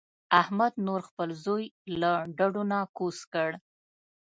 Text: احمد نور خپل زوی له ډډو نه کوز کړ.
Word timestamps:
احمد 0.41 0.73
نور 0.87 1.01
خپل 1.09 1.29
زوی 1.43 1.63
له 2.01 2.11
ډډو 2.37 2.63
نه 2.71 2.79
کوز 2.97 3.17
کړ. 3.33 3.49